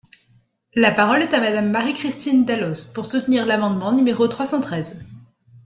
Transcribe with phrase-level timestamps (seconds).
[0.73, 5.05] La parole est à Madame Marie-Christine Dalloz, pour soutenir l’amendement numéro trois cent treize.